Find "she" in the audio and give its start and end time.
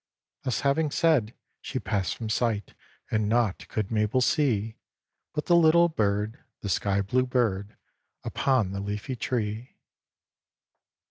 1.61-1.77